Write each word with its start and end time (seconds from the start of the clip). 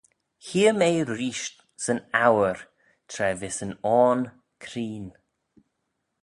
Hee'm 0.45 0.81
ee 0.89 1.03
reesht 1.17 1.55
syn 1.83 1.99
'ouyr 2.21 2.57
tra 3.11 3.27
vees 3.39 3.57
yn 3.65 3.73
oarn 3.95 4.23
creen. 4.63 5.05